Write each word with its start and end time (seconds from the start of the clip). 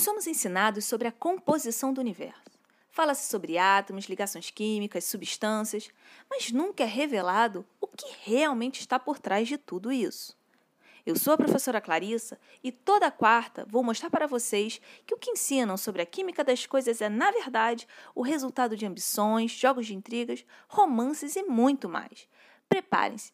Nós 0.00 0.04
somos 0.06 0.26
ensinados 0.26 0.86
sobre 0.86 1.06
a 1.08 1.12
composição 1.12 1.92
do 1.92 2.00
universo. 2.00 2.40
Fala-se 2.90 3.28
sobre 3.28 3.58
átomos, 3.58 4.06
ligações 4.06 4.50
químicas, 4.50 5.04
substâncias, 5.04 5.90
mas 6.30 6.50
nunca 6.50 6.84
é 6.84 6.86
revelado 6.86 7.66
o 7.78 7.86
que 7.86 8.06
realmente 8.22 8.80
está 8.80 8.98
por 8.98 9.18
trás 9.18 9.46
de 9.46 9.58
tudo 9.58 9.92
isso. 9.92 10.34
Eu 11.04 11.16
sou 11.16 11.34
a 11.34 11.36
professora 11.36 11.82
Clarissa 11.82 12.40
e 12.64 12.72
toda 12.72 13.10
quarta 13.10 13.66
vou 13.68 13.84
mostrar 13.84 14.08
para 14.08 14.26
vocês 14.26 14.80
que 15.04 15.12
o 15.12 15.18
que 15.18 15.32
ensinam 15.32 15.76
sobre 15.76 16.00
a 16.00 16.06
química 16.06 16.42
das 16.42 16.64
coisas 16.64 17.02
é, 17.02 17.10
na 17.10 17.30
verdade, 17.30 17.86
o 18.14 18.22
resultado 18.22 18.78
de 18.78 18.86
ambições, 18.86 19.50
jogos 19.50 19.86
de 19.86 19.94
intrigas, 19.94 20.46
romances 20.66 21.36
e 21.36 21.42
muito 21.42 21.90
mais. 21.90 22.26
Preparem-se. 22.70 23.32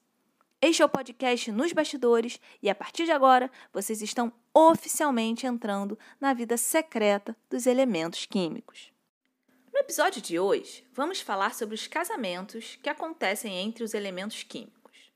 Este 0.68 0.82
é 0.82 0.84
o 0.84 0.88
podcast 0.88 1.52
Nos 1.52 1.72
Bastidores 1.72 2.40
e 2.60 2.68
a 2.68 2.74
partir 2.74 3.04
de 3.04 3.12
agora 3.12 3.48
vocês 3.72 4.02
estão 4.02 4.32
oficialmente 4.52 5.46
entrando 5.46 5.96
na 6.20 6.34
vida 6.34 6.56
secreta 6.56 7.36
dos 7.48 7.68
elementos 7.68 8.26
químicos. 8.26 8.92
No 9.72 9.78
episódio 9.78 10.20
de 10.20 10.40
hoje, 10.40 10.84
vamos 10.92 11.20
falar 11.20 11.54
sobre 11.54 11.76
os 11.76 11.86
casamentos 11.86 12.74
que 12.82 12.88
acontecem 12.88 13.54
entre 13.54 13.84
os 13.84 13.94
elementos 13.94 14.42
químicos. 14.42 15.12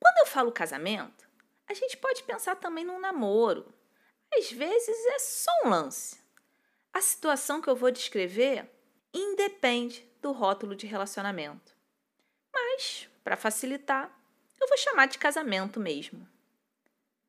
Quando 0.00 0.18
eu 0.18 0.26
falo 0.26 0.50
casamento, 0.50 1.28
a 1.68 1.72
gente 1.72 1.96
pode 1.96 2.24
pensar 2.24 2.56
também 2.56 2.84
num 2.84 2.98
namoro. 2.98 3.72
Às 4.36 4.50
vezes 4.50 5.06
é 5.14 5.18
só 5.20 5.50
um 5.64 5.68
lance. 5.68 6.18
A 6.92 7.00
situação 7.00 7.60
que 7.60 7.70
eu 7.70 7.76
vou 7.76 7.92
descrever 7.92 8.68
independe 9.14 10.04
do 10.20 10.32
rótulo 10.32 10.74
de 10.74 10.88
relacionamento. 10.88 11.72
Mas, 12.52 13.08
para 13.22 13.36
facilitar, 13.36 14.19
eu 14.60 14.68
vou 14.68 14.78
chamar 14.78 15.06
de 15.06 15.18
casamento 15.18 15.80
mesmo. 15.80 16.26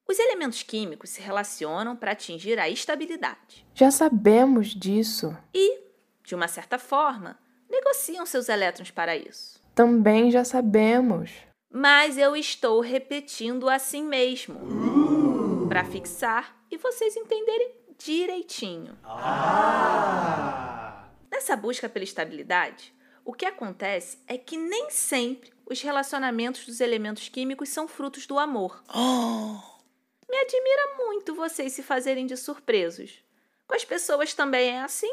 Os 0.07 0.19
elementos 0.19 0.63
químicos 0.63 1.11
se 1.11 1.21
relacionam 1.21 1.95
para 1.95 2.11
atingir 2.11 2.59
a 2.59 2.69
estabilidade. 2.69 3.65
Já 3.73 3.89
sabemos 3.89 4.69
disso. 4.69 5.35
E, 5.53 5.79
de 6.23 6.35
uma 6.35 6.47
certa 6.47 6.77
forma, 6.77 7.39
negociam 7.69 8.25
seus 8.25 8.49
elétrons 8.49 8.91
para 8.91 9.15
isso. 9.15 9.61
Também 9.73 10.29
já 10.29 10.43
sabemos 10.43 11.31
mas 11.73 12.17
eu 12.17 12.35
estou 12.35 12.81
repetindo 12.81 13.69
assim 13.69 14.03
mesmo. 14.03 14.59
Uh! 14.59 15.67
Para 15.69 15.85
fixar 15.85 16.53
e 16.69 16.77
vocês 16.77 17.15
entenderem 17.15 17.71
direitinho. 17.97 18.97
Ah! 19.05 21.05
Nessa 21.31 21.55
busca 21.55 21.87
pela 21.87 22.03
estabilidade, 22.03 22.93
o 23.23 23.33
que 23.33 23.45
acontece 23.45 24.19
é 24.27 24.37
que 24.37 24.57
nem 24.57 24.89
sempre 24.89 25.51
os 25.65 25.81
relacionamentos 25.81 26.65
dos 26.65 26.81
elementos 26.81 27.29
químicos 27.29 27.69
são 27.69 27.87
frutos 27.87 28.25
do 28.25 28.37
amor. 28.37 28.83
Oh! 28.93 29.59
Me 30.29 30.37
admira 30.37 30.95
muito 30.97 31.35
vocês 31.35 31.73
se 31.73 31.83
fazerem 31.83 32.25
de 32.25 32.37
surpresos. 32.37 33.23
Com 33.67 33.75
as 33.75 33.85
pessoas 33.85 34.33
também 34.33 34.69
é 34.69 34.81
assim? 34.81 35.11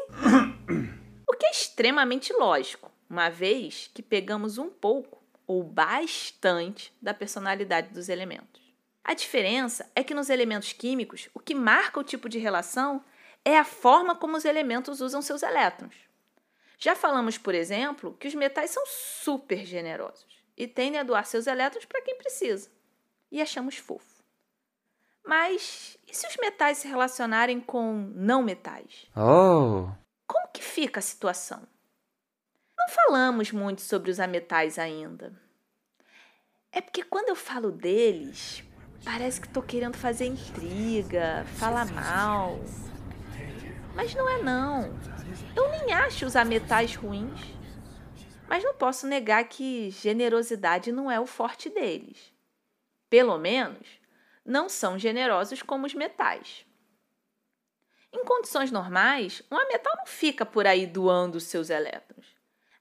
o 1.27 1.33
que 1.33 1.45
é 1.45 1.51
extremamente 1.51 2.33
lógico, 2.33 2.91
uma 3.09 3.29
vez 3.29 3.89
que 3.93 4.01
pegamos 4.01 4.57
um 4.57 4.69
pouco 4.69 5.23
ou 5.45 5.63
bastante 5.63 6.93
da 7.01 7.13
personalidade 7.13 7.93
dos 7.93 8.09
elementos. 8.09 8.61
A 9.03 9.13
diferença 9.13 9.89
é 9.95 10.03
que 10.03 10.13
nos 10.13 10.29
elementos 10.29 10.73
químicos, 10.73 11.29
o 11.33 11.39
que 11.39 11.55
marca 11.55 11.99
o 11.99 12.03
tipo 12.03 12.29
de 12.29 12.37
relação 12.37 13.03
é 13.43 13.57
a 13.57 13.63
forma 13.63 14.15
como 14.15 14.37
os 14.37 14.45
elementos 14.45 15.01
usam 15.01 15.21
seus 15.21 15.41
elétrons. 15.41 16.08
Já 16.79 16.95
falamos, 16.95 17.37
por 17.37 17.53
exemplo, 17.53 18.15
que 18.19 18.27
os 18.27 18.33
metais 18.33 18.71
são 18.71 18.83
super 18.87 19.65
generosos 19.65 20.43
e 20.57 20.65
tendem 20.65 20.99
a 20.99 21.03
doar 21.03 21.25
seus 21.25 21.45
elétrons 21.45 21.85
para 21.85 22.01
quem 22.01 22.17
precisa. 22.17 22.71
E 23.31 23.41
achamos 23.41 23.77
fofo. 23.77 24.23
Mas 25.23 25.97
e 26.07 26.15
se 26.15 26.25
os 26.25 26.37
metais 26.37 26.79
se 26.79 26.87
relacionarem 26.87 27.59
com 27.59 27.93
não 28.15 28.41
metais? 28.41 29.05
Oh. 29.15 29.89
Como 30.25 30.47
que 30.53 30.63
fica 30.63 30.99
a 30.99 31.03
situação? 31.03 31.67
falamos 32.89 33.51
muito 33.51 33.81
sobre 33.81 34.11
os 34.11 34.19
ametais 34.19 34.77
ainda. 34.77 35.33
É 36.71 36.81
porque 36.81 37.03
quando 37.03 37.29
eu 37.29 37.35
falo 37.35 37.71
deles, 37.71 38.63
parece 39.03 39.41
que 39.41 39.47
estou 39.47 39.63
querendo 39.63 39.97
fazer 39.97 40.25
intriga, 40.25 41.45
falar 41.57 41.85
mal. 41.91 42.59
Mas 44.01 44.15
não 44.15 44.29
é 44.29 44.41
não. 44.41 44.97
Eu 45.53 45.69
nem 45.71 45.91
acho 45.91 46.25
os 46.25 46.37
ametais 46.37 46.95
ruins. 46.95 47.41
Mas 48.47 48.63
não 48.63 48.73
posso 48.73 49.05
negar 49.05 49.43
que 49.43 49.91
generosidade 49.91 50.89
não 50.89 51.11
é 51.11 51.19
o 51.19 51.25
forte 51.25 51.69
deles. 51.69 52.33
Pelo 53.09 53.37
menos, 53.37 53.85
não 54.45 54.69
são 54.69 54.97
generosos 54.97 55.61
como 55.61 55.85
os 55.85 55.93
metais. 55.93 56.65
Em 58.13 58.23
condições 58.23 58.71
normais, 58.71 59.43
um 59.51 59.57
ametal 59.57 59.93
não 59.97 60.05
fica 60.05 60.45
por 60.45 60.65
aí 60.65 60.87
doando 60.87 61.37
seus 61.41 61.69
elétrons. 61.69 62.25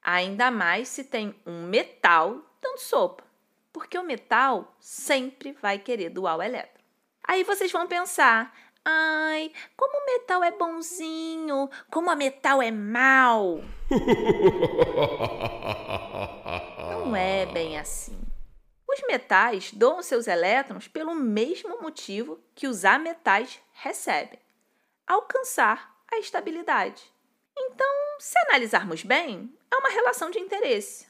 Ainda 0.01 0.53
mais 0.53 0.87
se 0.87 1.03
tem 1.03 1.35
um 1.45 1.67
metal 1.67 2.41
dando 2.63 2.79
sopa, 2.79 3.25
porque 3.73 3.99
o 3.99 4.05
metal 4.05 4.73
sempre 4.79 5.51
vai 5.61 5.81
querer 5.81 6.11
doar 6.11 6.37
o 6.37 6.43
elétron. 6.45 6.79
Aí 7.29 7.43
vocês 7.43 7.73
vão 7.73 7.89
pensar: 7.89 8.57
ai, 8.89 9.53
como 9.77 9.99
o 9.99 10.07
metal 10.07 10.43
é 10.43 10.51
bonzinho, 10.51 11.69
como 11.91 12.11
a 12.11 12.17
metal 12.17 12.63
é 12.63 12.71
mal. 12.71 13.61
Não 16.91 17.15
é 17.15 17.45
bem 17.47 17.79
assim. 17.79 18.19
Os 18.89 19.03
metais 19.07 19.71
doam 19.73 20.03
seus 20.03 20.27
elétrons 20.27 20.89
pelo 20.89 21.15
mesmo 21.15 21.83
motivo 21.83 22.41
que 22.55 22.67
os 22.67 22.87
ametais 22.87 23.61
recebem 23.73 24.39
alcançar 25.07 25.95
a 26.11 26.19
estabilidade. 26.19 27.03
Então, 27.57 27.87
se 28.19 28.39
analisarmos 28.47 29.03
bem, 29.03 29.53
é 29.71 29.77
uma 29.77 29.91
relação 29.91 30.31
de 30.31 30.39
interesse. 30.39 31.07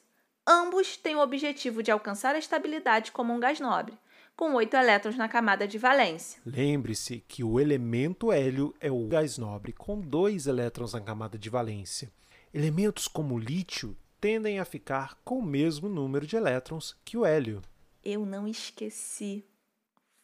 Ambos 0.46 0.96
têm 0.96 1.14
o 1.14 1.20
objetivo 1.20 1.82
de 1.82 1.90
alcançar 1.90 2.34
a 2.34 2.38
estabilidade 2.38 3.12
como 3.12 3.32
um 3.32 3.40
gás 3.40 3.60
nobre, 3.60 3.98
com 4.38 4.54
oito 4.54 4.76
elétrons 4.76 5.16
na 5.16 5.28
camada 5.28 5.66
de 5.66 5.76
valência. 5.78 6.40
Lembre-se 6.46 7.24
que 7.26 7.42
o 7.42 7.58
elemento 7.58 8.30
hélio 8.30 8.72
é 8.80 8.88
o 8.88 9.04
gás 9.08 9.36
nobre 9.36 9.72
com 9.72 10.00
dois 10.00 10.46
elétrons 10.46 10.92
na 10.92 11.00
camada 11.00 11.36
de 11.36 11.50
valência. 11.50 12.08
Elementos 12.54 13.08
como 13.08 13.34
o 13.34 13.38
lítio 13.38 13.96
tendem 14.20 14.60
a 14.60 14.64
ficar 14.64 15.18
com 15.24 15.40
o 15.40 15.44
mesmo 15.44 15.88
número 15.88 16.24
de 16.24 16.36
elétrons 16.36 16.96
que 17.04 17.16
o 17.16 17.26
hélio. 17.26 17.60
Eu 18.04 18.24
não 18.24 18.46
esqueci, 18.46 19.44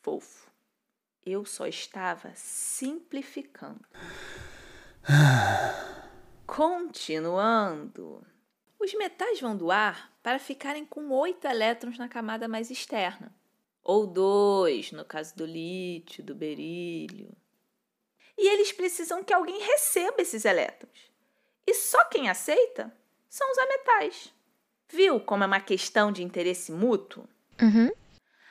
fofo. 0.00 0.48
Eu 1.26 1.44
só 1.44 1.66
estava 1.66 2.30
simplificando. 2.36 3.84
Continuando. 6.46 8.24
Os 8.78 8.94
metais 8.94 9.40
vão 9.40 9.56
doar 9.56 10.12
para 10.22 10.38
ficarem 10.38 10.86
com 10.86 11.10
oito 11.10 11.48
elétrons 11.48 11.98
na 11.98 12.08
camada 12.08 12.46
mais 12.46 12.70
externa, 12.70 13.34
ou 13.84 14.06
dois, 14.06 14.90
no 14.90 15.04
caso 15.04 15.36
do 15.36 15.44
lítio, 15.44 16.24
do 16.24 16.34
berílio. 16.34 17.30
E 18.36 18.48
eles 18.48 18.72
precisam 18.72 19.22
que 19.22 19.32
alguém 19.32 19.60
receba 19.60 20.22
esses 20.22 20.44
elétrons. 20.44 21.12
E 21.66 21.74
só 21.74 22.04
quem 22.06 22.28
aceita 22.28 22.92
são 23.28 23.50
os 23.52 23.58
ametais. 23.58 24.34
Viu 24.88 25.20
como 25.20 25.44
é 25.44 25.46
uma 25.46 25.60
questão 25.60 26.10
de 26.10 26.22
interesse 26.22 26.72
mútuo? 26.72 27.28
Uhum. 27.60 27.90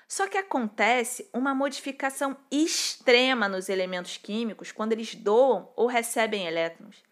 Só 0.08 0.28
que 0.28 0.38
acontece 0.38 1.28
uma 1.34 1.56
modificação 1.56 2.38
extrema 2.52 3.50
nos 3.50 3.68
elementos 3.68 4.18
químicos 4.18 4.72
quando 4.72 4.94
eles 4.94 5.16
doam 5.16 5.74
ou 5.76 5.88
recebem 5.88 6.46
elétrons 6.46 7.04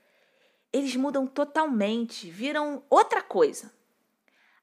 eles 0.74 0.96
mudam 0.96 1.28
totalmente, 1.28 2.30
viram 2.30 2.84
outra 2.90 3.22
coisa. 3.22 3.72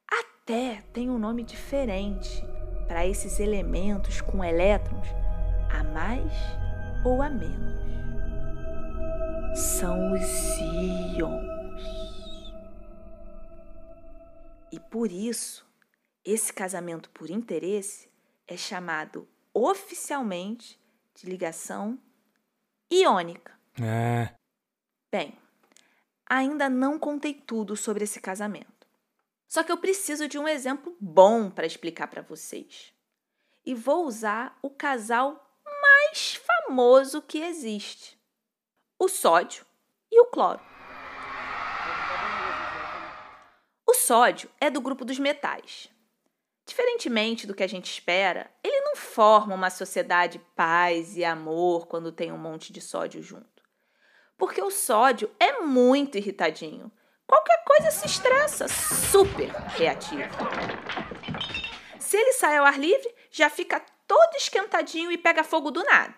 Até 0.07 0.83
tem 0.93 1.11
um 1.11 1.19
nome 1.19 1.43
diferente 1.43 2.43
para 2.89 3.07
esses 3.07 3.39
elementos 3.39 4.21
com 4.23 4.43
elétrons 4.43 5.07
a 5.71 5.85
mais 5.85 6.33
ou 7.05 7.23
a 7.23 7.29
menos. 7.29 7.79
São 9.55 10.13
os 10.13 10.59
íons. 10.59 11.59
E 14.73 14.81
por 14.81 15.13
isso, 15.13 15.67
esse 16.25 16.53
casamento 16.53 17.11
por 17.11 17.31
interesse 17.31 18.09
é 18.47 18.57
chamado 18.57 19.29
oficialmente 19.53 20.81
de 21.15 21.29
ligação 21.29 21.99
iônica. 22.91 23.53
É. 23.81 24.35
Bem, 25.11 25.39
ainda 26.29 26.69
não 26.69 26.99
contei 26.99 27.35
tudo 27.35 27.77
sobre 27.77 28.05
esse 28.05 28.21
casamento. 28.21 28.78
Só 29.49 29.63
que 29.63 29.73
eu 29.73 29.79
preciso 29.79 30.29
de 30.29 30.39
um 30.39 30.47
exemplo 30.47 30.95
bom 31.01 31.51
para 31.51 31.67
explicar 31.67 32.07
para 32.07 32.21
vocês. 32.21 32.93
E 33.65 33.75
vou 33.75 34.05
usar 34.05 34.59
o 34.63 34.69
casal 34.69 35.61
mais 35.83 36.35
famoso 36.35 37.23
que 37.23 37.39
existe: 37.39 38.21
o 38.99 39.09
sódio 39.09 39.65
e 40.11 40.21
o 40.21 40.27
cloro. 40.27 40.61
O 43.87 43.95
sódio 43.95 44.51
é 44.61 44.69
do 44.69 44.83
grupo 44.83 45.05
dos 45.05 45.19
metais. 45.19 45.89
Diferentemente 46.67 47.47
do 47.47 47.55
que 47.55 47.63
a 47.63 47.67
gente 47.67 47.91
espera, 47.91 48.51
ele 48.63 48.79
não 48.83 48.95
forma 48.95 49.55
uma 49.55 49.71
sociedade 49.71 50.39
paz 50.55 51.17
e 51.17 51.25
amor 51.25 51.87
quando 51.87 52.13
tem 52.13 52.31
um 52.31 52.37
monte 52.37 52.71
de 52.71 52.83
sódio 52.83 53.23
junto. 53.23 53.63
porque 54.37 54.63
o 54.63 54.71
sódio 54.71 55.29
é 55.41 55.61
muito 55.61 56.17
irritadinho. 56.17 56.93
Qualquer 57.29 57.63
coisa 57.63 57.91
se 57.91 58.07
estressa, 58.07 58.67
super 58.69 59.51
reativo. 59.77 60.35
Se 62.01 62.17
ele 62.17 62.33
sai 62.33 62.57
ao 62.57 62.65
ar 62.65 62.81
livre, 62.81 63.15
já 63.31 63.51
fica 63.51 63.85
todo 64.07 64.35
esquentadinho 64.37 65.13
e 65.13 65.19
pega 65.19 65.45
fogo 65.45 65.71
do 65.71 65.85
nada. 65.85 66.15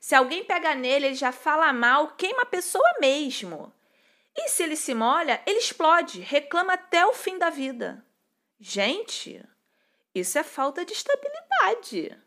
Se 0.00 0.12
alguém 0.12 0.42
pega 0.42 0.74
nele, 0.74 1.06
ele 1.06 1.14
já 1.14 1.30
fala 1.30 1.72
mal, 1.72 2.08
queima 2.16 2.42
a 2.42 2.46
pessoa 2.46 2.96
mesmo. 3.00 3.72
E 4.36 4.48
se 4.48 4.64
ele 4.64 4.74
se 4.74 4.92
molha, 4.92 5.40
ele 5.46 5.60
explode, 5.60 6.20
reclama 6.20 6.72
até 6.72 7.06
o 7.06 7.12
fim 7.12 7.38
da 7.38 7.48
vida. 7.48 8.04
Gente, 8.58 9.40
isso 10.12 10.36
é 10.36 10.42
falta 10.42 10.84
de 10.84 10.92
estabilidade. 10.92 12.18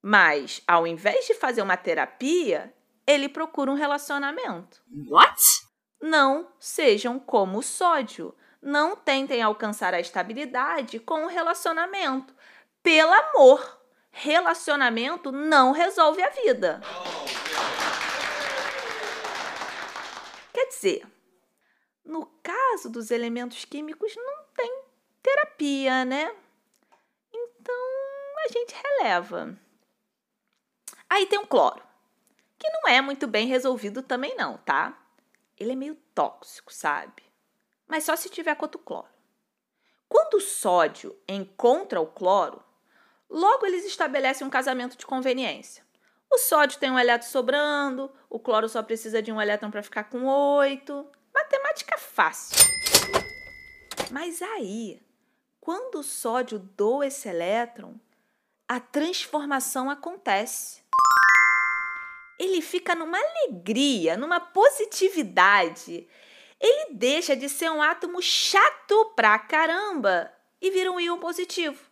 Mas, 0.00 0.62
ao 0.68 0.86
invés 0.86 1.26
de 1.26 1.34
fazer 1.34 1.62
uma 1.62 1.76
terapia, 1.76 2.72
ele 3.04 3.28
procura 3.28 3.72
um 3.72 3.74
relacionamento. 3.74 4.80
What? 5.08 5.42
Não 6.04 6.52
sejam 6.60 7.18
como 7.18 7.60
o 7.60 7.62
sódio. 7.62 8.34
Não 8.60 8.94
tentem 8.94 9.40
alcançar 9.40 9.94
a 9.94 10.00
estabilidade 10.00 10.98
com 10.98 11.24
o 11.24 11.28
relacionamento. 11.28 12.34
Pelo 12.82 13.10
amor, 13.10 13.80
relacionamento 14.10 15.32
não 15.32 15.72
resolve 15.72 16.22
a 16.22 16.28
vida. 16.28 16.82
Quer 20.52 20.66
dizer, 20.66 21.06
no 22.04 22.26
caso 22.42 22.90
dos 22.90 23.10
elementos 23.10 23.64
químicos, 23.64 24.14
não 24.14 24.44
tem 24.54 24.82
terapia, 25.22 26.04
né? 26.04 26.36
Então 27.32 27.74
a 28.44 28.52
gente 28.52 28.74
releva. 28.74 29.56
Aí 31.08 31.24
tem 31.24 31.38
o 31.38 31.46
cloro, 31.46 31.82
que 32.58 32.68
não 32.68 32.90
é 32.90 33.00
muito 33.00 33.26
bem 33.26 33.46
resolvido 33.46 34.02
também 34.02 34.36
não, 34.36 34.58
tá? 34.58 35.00
Ele 35.58 35.72
é 35.72 35.76
meio 35.76 35.94
tóxico, 36.14 36.72
sabe? 36.72 37.22
Mas 37.86 38.04
só 38.04 38.16
se 38.16 38.28
tiver 38.28 38.54
quanto 38.54 38.78
cloro. 38.78 39.08
Quando 40.08 40.34
o 40.34 40.40
sódio 40.40 41.16
encontra 41.28 42.00
o 42.00 42.06
cloro, 42.06 42.62
logo 43.28 43.66
eles 43.66 43.84
estabelecem 43.84 44.46
um 44.46 44.50
casamento 44.50 44.96
de 44.96 45.06
conveniência. 45.06 45.84
O 46.30 46.38
sódio 46.38 46.78
tem 46.78 46.90
um 46.90 46.98
elétron 46.98 47.28
sobrando, 47.28 48.12
o 48.28 48.38
cloro 48.38 48.68
só 48.68 48.82
precisa 48.82 49.22
de 49.22 49.32
um 49.32 49.40
elétron 49.40 49.70
para 49.70 49.82
ficar 49.82 50.04
com 50.04 50.24
oito. 50.26 51.06
Matemática 51.32 51.98
fácil. 51.98 52.56
Mas 54.10 54.40
aí, 54.40 55.02
quando 55.60 55.96
o 55.96 56.04
sódio 56.04 56.58
doa 56.58 57.06
esse 57.06 57.28
elétron, 57.28 57.94
a 58.68 58.78
transformação 58.78 59.90
acontece 59.90 60.83
ele 62.38 62.60
fica 62.60 62.94
numa 62.94 63.18
alegria, 63.18 64.16
numa 64.16 64.40
positividade. 64.40 66.08
Ele 66.60 66.94
deixa 66.94 67.36
de 67.36 67.48
ser 67.48 67.70
um 67.70 67.82
átomo 67.82 68.22
chato 68.22 69.12
pra 69.16 69.38
caramba 69.38 70.32
e 70.60 70.70
vira 70.70 70.90
um 70.90 71.00
íon 71.00 71.18
positivo. 71.18 71.90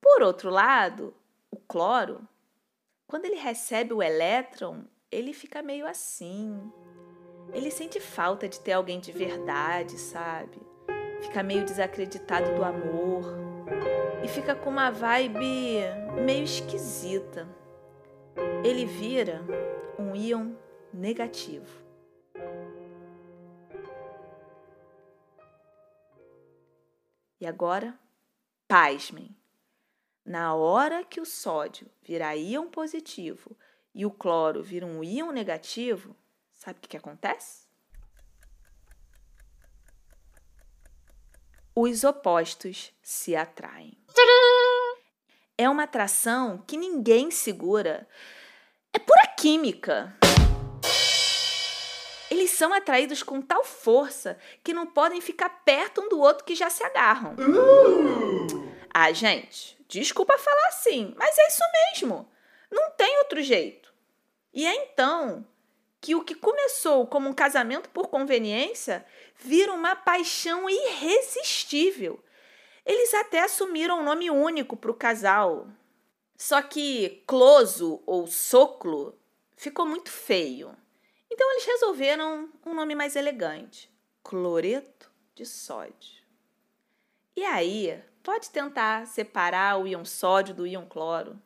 Por 0.00 0.22
outro 0.22 0.50
lado, 0.50 1.14
o 1.50 1.56
cloro, 1.56 2.26
quando 3.06 3.24
ele 3.24 3.36
recebe 3.36 3.92
o 3.92 4.02
elétron, 4.02 4.84
ele 5.10 5.32
fica 5.32 5.62
meio 5.62 5.86
assim. 5.86 6.72
Ele 7.52 7.70
sente 7.70 8.00
falta 8.00 8.48
de 8.48 8.60
ter 8.60 8.72
alguém 8.72 9.00
de 9.00 9.12
verdade, 9.12 9.98
sabe? 9.98 10.60
Fica 11.22 11.42
meio 11.42 11.64
desacreditado 11.64 12.54
do 12.54 12.64
amor 12.64 13.24
e 14.22 14.28
fica 14.28 14.54
com 14.54 14.68
uma 14.68 14.90
vibe 14.90 15.80
meio 16.24 16.44
esquisita 16.44 17.48
ele 18.64 18.86
vira 18.86 19.42
um 19.98 20.14
íon 20.14 20.54
negativo. 20.92 21.84
E 27.40 27.46
agora, 27.46 27.98
pasmem. 28.66 29.36
Na 30.24 30.54
hora 30.54 31.04
que 31.04 31.20
o 31.20 31.24
sódio 31.24 31.88
vira 32.02 32.34
íon 32.34 32.68
positivo 32.68 33.56
e 33.94 34.04
o 34.04 34.10
cloro 34.10 34.62
vira 34.62 34.84
um 34.84 35.04
íon 35.04 35.30
negativo, 35.30 36.16
sabe 36.52 36.78
o 36.78 36.82
que, 36.82 36.88
que 36.88 36.96
acontece? 36.96 37.66
Os 41.74 42.04
opostos 42.04 42.92
se 43.02 43.36
atraem. 43.36 43.96
É 45.58 45.70
uma 45.70 45.84
atração 45.84 46.62
que 46.66 46.76
ninguém 46.76 47.30
segura. 47.30 48.06
É 48.92 48.98
pura 48.98 49.26
química. 49.38 50.14
Eles 52.30 52.50
são 52.50 52.74
atraídos 52.74 53.22
com 53.22 53.40
tal 53.40 53.64
força 53.64 54.38
que 54.62 54.74
não 54.74 54.86
podem 54.86 55.18
ficar 55.22 55.48
perto 55.64 56.02
um 56.02 56.10
do 56.10 56.20
outro 56.20 56.44
que 56.44 56.54
já 56.54 56.68
se 56.68 56.84
agarram. 56.84 57.34
Uh! 57.36 58.70
Ah, 58.92 59.10
gente, 59.12 59.78
desculpa 59.88 60.36
falar 60.36 60.68
assim, 60.68 61.14
mas 61.16 61.38
é 61.38 61.48
isso 61.48 61.62
mesmo. 61.72 62.28
Não 62.70 62.90
tem 62.90 63.16
outro 63.20 63.42
jeito. 63.42 63.90
E 64.52 64.66
é 64.66 64.74
então 64.74 65.46
que 66.02 66.14
o 66.14 66.22
que 66.22 66.34
começou 66.34 67.06
como 67.06 67.30
um 67.30 67.34
casamento 67.34 67.88
por 67.88 68.08
conveniência 68.08 69.06
vira 69.36 69.72
uma 69.72 69.96
paixão 69.96 70.68
irresistível 70.68 72.22
eles 72.86 73.12
até 73.14 73.42
assumiram 73.42 73.98
um 73.98 74.04
nome 74.04 74.30
único 74.30 74.76
para 74.76 74.92
o 74.92 74.94
casal. 74.94 75.66
Só 76.38 76.62
que 76.62 77.22
Closo 77.26 78.00
ou 78.06 78.28
Soclo 78.28 79.18
ficou 79.56 79.84
muito 79.84 80.10
feio. 80.10 80.74
Então 81.28 81.50
eles 81.50 81.64
resolveram 81.64 82.48
um 82.64 82.72
nome 82.72 82.94
mais 82.94 83.16
elegante: 83.16 83.90
Cloreto 84.22 85.10
de 85.34 85.44
sódio. 85.44 86.24
E 87.34 87.44
aí, 87.44 88.02
pode 88.22 88.50
tentar 88.50 89.06
separar 89.06 89.78
o 89.78 89.86
íon 89.86 90.04
sódio 90.04 90.54
do 90.54 90.66
íon 90.66 90.86
cloro. 90.86 91.40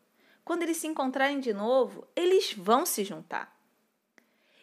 Quando 0.45 0.63
eles 0.63 0.77
se 0.77 0.87
encontrarem 0.87 1.41
de 1.41 1.53
novo, 1.53 2.07
eles 2.15 2.53
vão 2.53 2.85
se 2.85 3.03
juntar. 3.03 3.59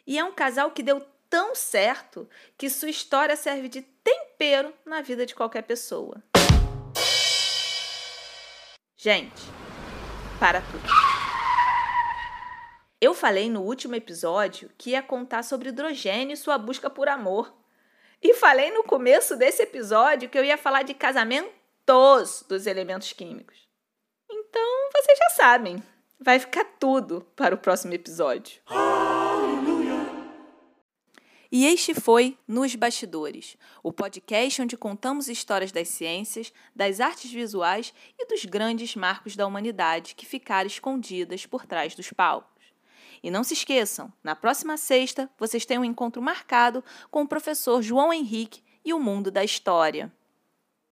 E 0.06 0.18
é 0.18 0.24
um 0.24 0.32
casal 0.32 0.70
que 0.70 0.82
deu 0.82 1.04
tão 1.28 1.54
certo 1.54 2.28
que 2.56 2.70
sua 2.70 2.88
história 2.88 3.36
serve 3.36 3.68
de 3.68 3.82
tempero 3.82 4.72
na 4.84 5.02
vida 5.02 5.26
de 5.26 5.34
qualquer 5.34 5.62
pessoa. 5.62 6.22
Gente, 9.00 9.44
para 10.40 10.60
tudo. 10.60 10.82
Eu 13.00 13.14
falei 13.14 13.48
no 13.48 13.62
último 13.62 13.94
episódio 13.94 14.72
que 14.76 14.90
ia 14.90 15.00
contar 15.00 15.44
sobre 15.44 15.68
hidrogênio 15.68 16.34
e 16.34 16.36
sua 16.36 16.58
busca 16.58 16.90
por 16.90 17.08
amor. 17.08 17.54
E 18.20 18.34
falei 18.34 18.72
no 18.72 18.82
começo 18.82 19.36
desse 19.36 19.62
episódio 19.62 20.28
que 20.28 20.36
eu 20.36 20.44
ia 20.44 20.58
falar 20.58 20.82
de 20.82 20.94
casamentos 20.94 22.44
dos 22.48 22.66
elementos 22.66 23.12
químicos. 23.12 23.68
Então, 24.28 24.90
vocês 24.92 25.16
já 25.16 25.30
sabem. 25.30 25.80
Vai 26.18 26.40
ficar 26.40 26.64
tudo 26.80 27.24
para 27.36 27.54
o 27.54 27.58
próximo 27.58 27.94
episódio. 27.94 28.60
E 31.50 31.64
este 31.64 31.94
foi 31.94 32.36
Nos 32.46 32.74
Bastidores, 32.74 33.56
o 33.82 33.90
podcast 33.90 34.60
onde 34.60 34.76
contamos 34.76 35.30
histórias 35.30 35.72
das 35.72 35.88
ciências, 35.88 36.52
das 36.76 37.00
artes 37.00 37.32
visuais 37.32 37.94
e 38.18 38.26
dos 38.26 38.44
grandes 38.44 38.94
marcos 38.94 39.34
da 39.34 39.46
humanidade 39.46 40.14
que 40.14 40.26
ficaram 40.26 40.66
escondidas 40.66 41.46
por 41.46 41.64
trás 41.64 41.94
dos 41.94 42.12
palcos. 42.12 42.66
E 43.22 43.30
não 43.30 43.42
se 43.42 43.54
esqueçam, 43.54 44.12
na 44.22 44.36
próxima 44.36 44.76
sexta 44.76 45.30
vocês 45.38 45.64
têm 45.64 45.78
um 45.78 45.86
encontro 45.86 46.20
marcado 46.20 46.84
com 47.10 47.22
o 47.22 47.28
professor 47.28 47.80
João 47.80 48.12
Henrique 48.12 48.62
e 48.84 48.92
o 48.92 49.00
mundo 49.00 49.30
da 49.30 49.42
história. 49.42 50.12